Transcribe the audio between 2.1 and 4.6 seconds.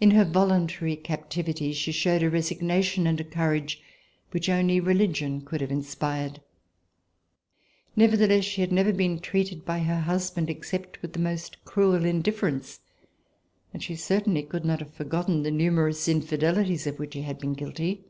a resignation and a courage which